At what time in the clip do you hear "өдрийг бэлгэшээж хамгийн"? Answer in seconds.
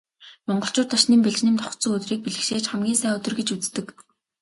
1.97-2.97